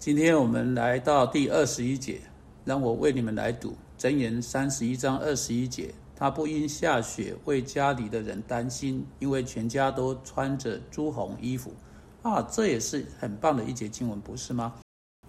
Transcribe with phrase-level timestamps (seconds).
[0.00, 2.22] 今天我们来到第二十一节，
[2.64, 5.92] 让我为你们来读箴言三十一章二十一节。
[6.16, 11.74] 他不因下雪为家里的人担心，因为全家都穿着朱红衣服。
[12.22, 14.72] 啊，这也是很棒的一节经文，不是吗？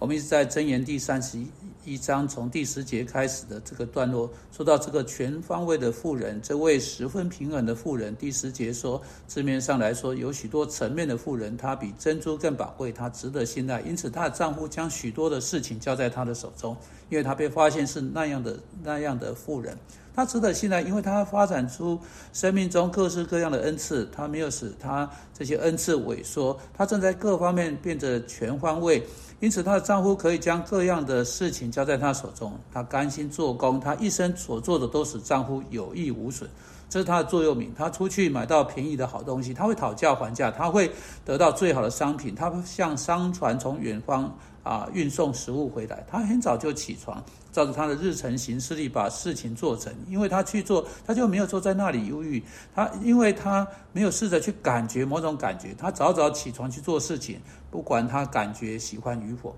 [0.02, 1.38] 我们一直在箴言第三十
[1.84, 8.12] 一章从第十节开始的这个段落，说到这个全方位的富人，这位十分平稳的富人。
[8.16, 13.80] 第十节说，字面上来说，有许多层面的富人，他比珍珠更宝贵，他值得信赖。
[13.82, 16.76] 因此，她的丈夫将许多的事情交在他的手中，
[17.08, 19.78] 因为他被发现是那样的那样的富人。
[20.14, 21.98] 他值得信赖，因为他发展出
[22.32, 29.02] 生命中各式各样的恩赐，他没有使他这些恩赐萎缩，他正在各方面变得全方位，
[29.42, 36.48] 因此她的丈夫可以将各样的事情交在她手中，她甘心做工，她一生所做的都使丈夫有益无损，
[36.92, 37.72] 这是他的座右铭。
[37.74, 40.92] 他出去买到便宜的好东西，他会讨价还价，他会
[41.24, 44.36] 得到最好的商品，他向商船从远方。
[44.62, 49.92] 啊，运送食物回来，他很早就起床，照着他的日程行事历把事情做成。
[50.08, 52.40] 因为他去做，他就没有坐在那里忧郁。
[52.72, 57.40] 他因为他没有试着去感觉某种感觉，他早早起床去做事情，
[57.72, 59.52] 不管他感觉喜欢与否。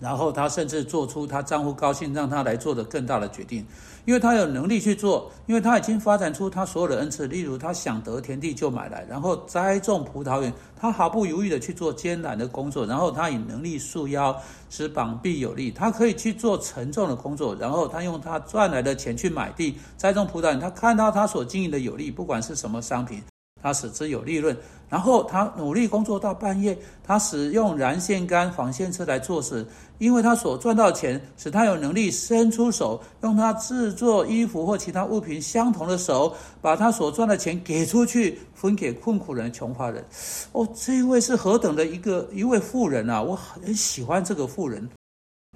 [0.00, 3.66] 然后她甚至做出她丈夫高兴让她来做的更大的决定，
[4.04, 7.26] 因为她有能力去做，因为她已经发展出她所有的恩赐。
[7.26, 12.86] 例如，她想得田地就买来，然后栽种葡萄园，她毫不犹豫的去做艰难的工作。
[12.86, 14.36] 然后她以能力束腰，
[14.70, 17.54] 使膀臂有力，她可以去做沉重的工作。
[17.56, 20.60] 然后她用她赚来的钱去买地，栽种葡萄园。
[20.60, 23.22] 她看到她所经营的有利，不管是什么商品。
[23.62, 24.56] 他使之有利润，
[24.88, 29.66] 然后他努力工作到半夜，他使用燃线杆、纺线车来做事，
[29.98, 40.04] 因为他所赚到钱，使他有能力伸出手，用他制作衣服或其他物品相同的手，把他所赚的钱给出去，分给困苦人、穷乏人。
[40.52, 43.20] 哦，这一位是何等的一个一位富人啊！
[43.20, 44.88] 我很喜欢这个富人。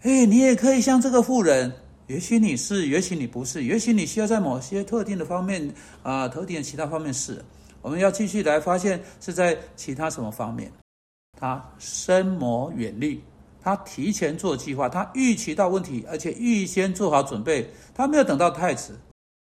[0.03, 1.73] 哎，你也可以像这个富人，
[2.09, 5.73] 也许你是，也许你不是，也许你需要在某些特定的方面
[6.03, 7.41] 啊，特定的其他方面是。
[7.83, 10.73] 我们要继续来发现是在其他什么方面，
[11.39, 13.21] 他深谋远虑，
[13.61, 18.93] 他提前做计划，他预期到问题，而且预先做好准备，他没有等到太迟。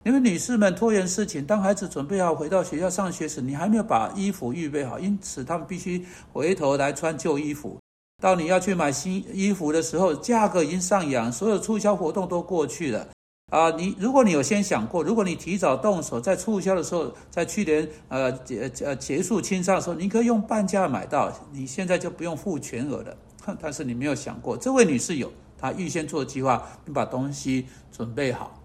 [0.05, 7.77] 因为女士们拖延事情，当孩子准备好回到学校上学时，你还没有把衣服预备好，因此他们必须回头来穿旧衣服。
[8.23, 13.09] 到你要去买新衣服的时候，价格已经上扬，所有促销活动都过去了。
[13.53, 23.17] 啊，你如果你有先想过，如果你提早动手，在促销的时候，在去年呃结呃结束清仓的时候，你可以用半价买到，你现在就不用付全额了。
[23.61, 28.61] 但是你没有想过，这位女士有，她预先做计划，你把东西准备好。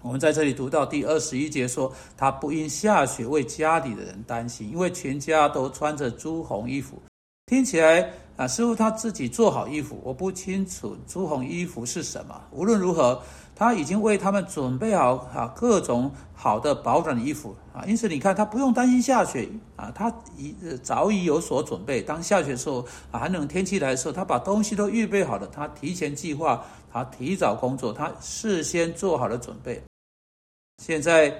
[0.00, 6.96] 我们在这里读到第二十一节说，她不因下雪为家里的人担心，因为全家都穿着朱红衣服。
[7.44, 12.42] 听起来啊，似乎她自己做好衣服，我不清楚朱红衣服是什么。
[12.52, 13.22] 无论如何。
[13.54, 22.02] 他已经为他们准备好啊各种好的保暖的衣服啊，因此你看他不用担心下雪啊，他已早已有所准备。
[22.02, 29.82] 当下雪的时候，寒冷天气来的时候，他把东西都预备好了，他提前计划，他提早工作，他事先做好了准备。
[30.82, 31.32] 现在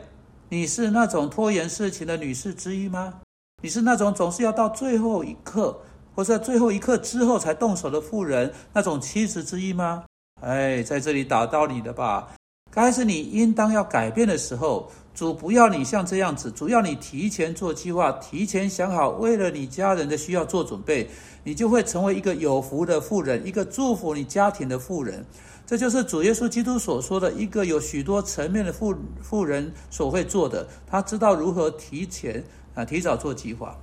[0.48, 3.14] 你是那种拖延事情的女士之一吗？
[3.62, 5.76] 你是那种总是要到最后一刻，
[6.14, 10.04] 或在最后一刻之后才动手的妇人，那种妻子之一吗？
[10.42, 12.28] 哎，在这里打到你的吧，
[12.70, 14.90] 该是你应当要改变的时候。
[15.14, 21.06] 主不要你像这样子，主要你提前做计划，提前想好，为了你家人的需要做准备，
[21.44, 25.22] 你就会成为一个有福的富人，一个祝福你家庭的富人。
[25.66, 30.66] 这就是主耶稣基督所说的一个有许多层面的富富人所会做的。
[30.86, 32.42] 他知道如何提前
[32.74, 33.76] 啊，提早做计划。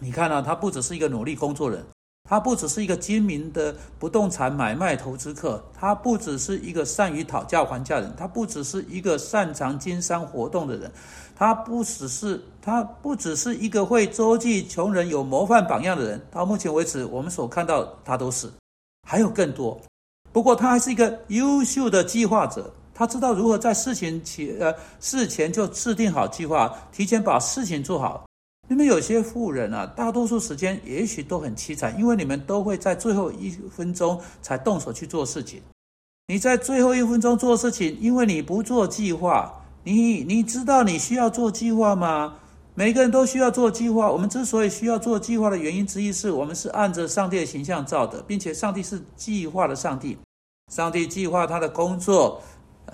[0.00, 1.84] 你看啊，他不只是一个努力工作人。
[2.32, 10.90] 他不只是一个精明的不动产买卖投资客，他不只是一个善于讨价还价的人，他不只是一个擅长经商活动的人，
[11.36, 16.18] 他不只是他不只是一个会周济穷人有模范榜样的人。
[16.30, 18.50] 到目前为止，我们所看到他都是，
[19.06, 19.78] 还有更多。
[20.32, 28.24] 不过他还是一个优秀的计划者，他知道如何在事情前呃事前就制定好计划，提前把事情做好。
[28.72, 35.60] 你们有些富人啊，大多数时间也许都很凄惨，因为你们都会在最后一分钟才动手去做事情。
[36.28, 39.62] 你在最后一分钟做事情，因为你不做计划。
[39.84, 42.36] 你你知道你需要做计划吗？
[42.74, 44.10] 每个人都需要做计划。
[44.10, 50.16] 我们之所以需要做计划的原因之一，是我们是按着上帝的形象造的，并且上帝是计划的上帝。
[50.72, 52.40] 上帝计划他的工作，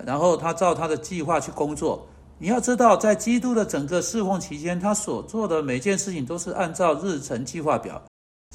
[0.05, 2.05] 然后他照他的计划去工作。
[2.41, 8.01] 你要知道，在基督的整个侍奉期间，他所做的每件事情都是按照日程计划表。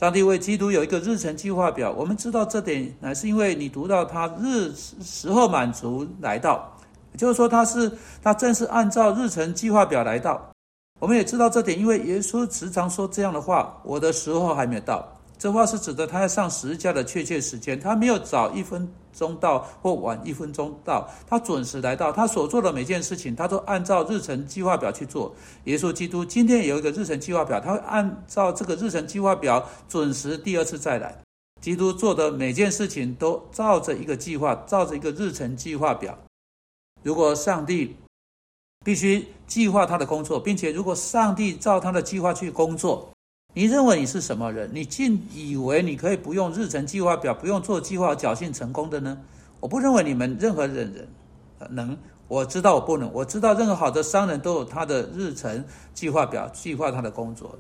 [0.01, 6.75] 上帝为基督有一个日程计划表，我们知道这点，乃是因为你读到他日时候满足来到，
[7.19, 7.93] 就是说他是
[8.23, 10.41] 他正是按照日程计划表来到。
[10.99, 15.07] 我们也知道这点，因为耶稣时常说这样的话：“我的时候还没有到。”
[15.45, 22.11] 这话是指的他要上十字架的确切时间，他没有早一分钟到或晚一分钟到，他准时来到。
[22.11, 25.35] 他所做的每件事情，他都按照日程计划表去做。
[25.65, 31.15] 耶稣基督今天有一个日程计划表，他会按照这个日程计划表准时第二次再来。
[31.61, 36.19] 基督做的每件事情都照着一个计划，照着一个日程计划表。
[37.03, 37.95] 如果上帝
[38.83, 43.11] 必须计划他的工作，并且如果上帝照他的计划去工作。
[43.57, 44.69] 你认为你是什么人？
[44.73, 49.17] 你竟以为你可以不用日程计划表，不用做计划，侥幸成功的呢？
[49.61, 51.09] 我不认为你们任何人人
[51.71, 51.97] 能。
[52.27, 53.09] 我知道我不能。
[53.13, 55.65] 我知道任何好的商人都有他的日程
[55.95, 57.57] 计划表，计划他的工作。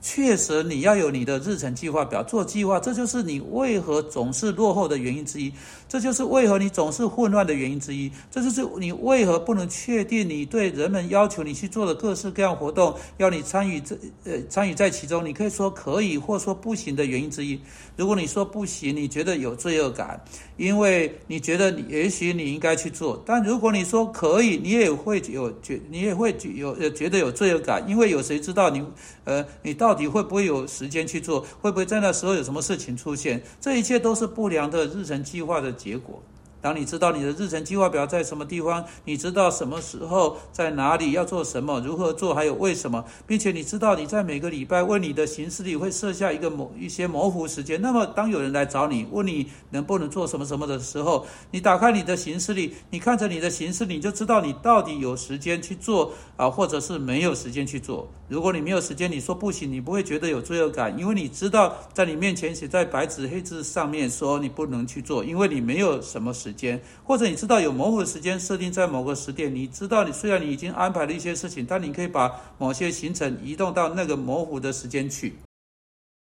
[0.00, 5.52] 确实，你要有你的日程计划表做计划，这就是你为何总是落后的原因之一，
[5.88, 17.58] 这就是为何你总是混乱的原因之一，这就是你为何不能确定你对人们要求你去做的各式各样活动，要你参与这呃参与在其中，你可以说可以或说不行的原因之一。
[17.96, 20.22] 如果你说不行，你觉得有罪恶感，
[20.56, 28.80] 因为你觉得你也许你应该去做，但如果你说可以，你也会有觉你也会有觉得有罪恶感，因为有谁知道你
[29.24, 29.87] 呃你到。
[29.88, 31.40] 到底会不会有时间去做？
[31.62, 33.42] 会不会在那时候有什么事情出现？
[33.58, 36.22] 这一切都是不良的日程计划的结果。
[36.60, 47.80] 当你知道你的日程计划表在什么地方，你知道什么时候在哪里要做什么，如何做，还有为什么，并且你知道你在每个礼拜为你的行事里会设下一个某一些模糊时间。
[47.80, 58.06] 那么，当有人来找你问你能不能做什么什么的时候，你打开你的行事历，你看着你的行事，你就知道你到底有时间去做啊，或者是没有时间去做。
[58.28, 66.52] 如果你没有时间，你说不行，你不会觉得有罪恶感，因为你知道在你面前写在白纸黑字上面说你不能去做，因为你没有什么时。
[66.58, 75.34] 间，或者你知道有模糊的时间设定在某个时点，你知道你虽然你已经安排了一些事情，但你可以把某些行程移动到那个模糊的时间去。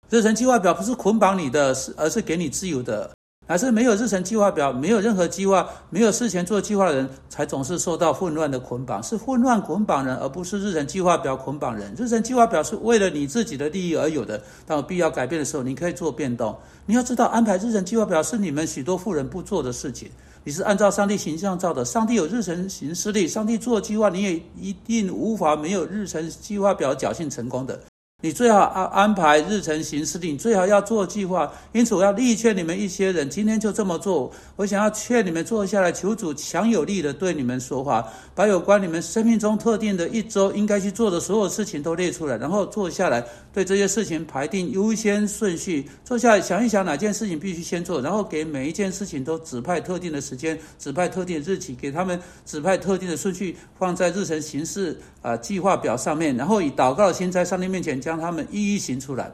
[0.09, 3.11] 日程计划表不是捆绑你的，是而是给你自由的。
[3.51, 9.03] 还是没有日程计划表，没有任何计划，没有事前做计划的人，才总是受到混乱的捆绑。
[9.03, 11.93] 是混乱捆绑人，而不是日程计划表捆绑人。
[11.97, 16.57] 日程计划表是为了你自己的利益而有的，当有必要改变的时候，你可以做变动。
[16.85, 20.09] 你要知道，安排日程计划表是你们许多富人不做的事情。
[20.45, 27.77] 你是按照上帝形象造的，上帝有日程行事历，上帝做计划，你也一定无法没有日程计划表侥幸成功的。
[28.23, 31.51] 你最好安安排日程行事历，最好要做计划。
[31.71, 34.31] 因此，我要力劝你们一些人，今天就这么做。
[34.55, 45.89] 我想要劝你们坐下来，求主强有力的对你们说话，把有关你们生命中特定的一周应该去做的所有事情都列出来，然后坐下来，对这些事情排定优先顺序。
[46.05, 58.10] 坐下来想一想哪件事情必须先做，然后给每一件事情都指派特定的时间，指派特定的日期，给他们指派特定的顺序，放在日程行事啊计划表上面，然后以祷告的心在上帝面前将。
[58.11, 59.31] 让他们一一行出来，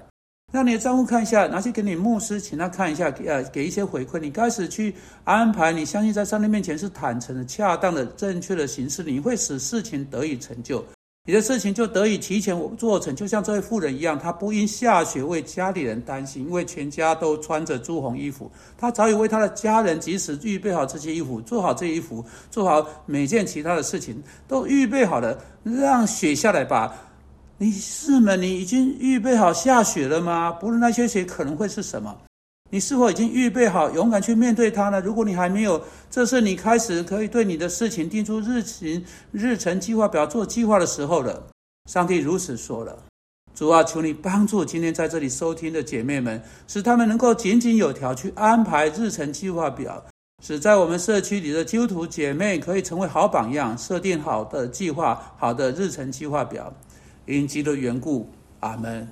[0.53, 4.19] 让你的账户看一下，拿去给你牧师，请他看一下，呃给一些回馈。
[4.19, 4.93] 你开始去
[5.23, 10.85] 安排，你相信在上帝面前是坦诚的、恰当的、正确的形式，你会使事情得以成就，
[11.25, 13.15] 你的事情就得以提前做成。
[13.15, 26.95] 就像这位妇人一样，她不因下雪为家里人担心，因为全家都穿着朱红衣服，她早已为她的家人及时预备好这些衣服，做好这衣服，做好每件其他的事情，都预备好了，让雪下来吧。
[27.59, 28.35] 你是吗？
[28.35, 30.51] 你已经预备好下雪了吗？
[30.51, 32.15] 不论那些雪可能会是什么，
[32.69, 35.01] 你是否已经预备好勇敢去面对它呢？
[35.01, 41.41] 如果你还没有，这是你开始可以对你的事情定出日程、日程计划表做计划的时候了。
[41.89, 42.95] 上帝如此说了。
[43.55, 50.05] 主啊，求你帮助今天在这里收听的姐妹们，使他们能够井井有条去安排日程计划表，
[50.43, 56.71] 使在我们社区里的基督徒姐妹可以成为好榜样，设定好的计划、好的日程计划表。
[57.27, 58.29] 因基督缘故，
[58.61, 59.05] 阿门。